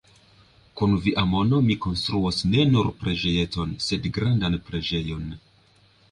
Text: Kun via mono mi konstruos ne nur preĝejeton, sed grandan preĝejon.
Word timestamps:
Kun 0.79 0.93
via 1.01 1.25
mono 1.33 1.57
mi 1.65 1.75
konstruos 1.83 2.39
ne 2.53 2.65
nur 2.69 2.89
preĝejeton, 3.01 3.75
sed 3.89 4.07
grandan 4.17 4.57
preĝejon. 4.71 5.29